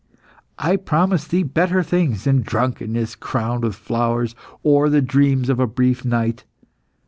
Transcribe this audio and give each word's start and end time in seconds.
I 0.57 0.77
promise 0.77 1.27
thee 1.27 1.43
better 1.43 1.83
things 1.83 2.23
than 2.23 2.41
drunkenness 2.41 3.13
crowned 3.15 3.63
with 3.63 3.75
flowers 3.75 4.33
or 4.63 4.89
the 4.89 4.99
dreams 4.99 5.47
of 5.47 5.59
a 5.59 5.67
brief 5.67 6.03
night. 6.03 6.43